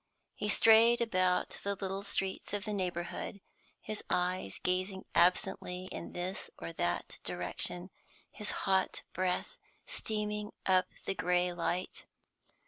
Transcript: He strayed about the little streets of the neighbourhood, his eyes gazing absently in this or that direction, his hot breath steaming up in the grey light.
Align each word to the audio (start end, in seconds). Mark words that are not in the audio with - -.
He 0.33 0.49
strayed 0.49 0.99
about 0.99 1.59
the 1.63 1.75
little 1.75 2.01
streets 2.01 2.55
of 2.55 2.65
the 2.65 2.73
neighbourhood, 2.73 3.39
his 3.79 4.03
eyes 4.09 4.57
gazing 4.57 5.05
absently 5.13 5.85
in 5.91 6.13
this 6.13 6.49
or 6.57 6.73
that 6.73 7.19
direction, 7.23 7.91
his 8.31 8.49
hot 8.65 9.03
breath 9.13 9.59
steaming 9.85 10.53
up 10.65 10.87
in 10.89 10.97
the 11.05 11.13
grey 11.13 11.53
light. 11.53 12.05